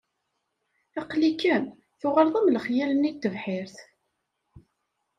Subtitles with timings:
[0.99, 1.65] Aql-ikem
[1.99, 3.75] tuɣaleḍ am lexyal-nni n tebḥirt.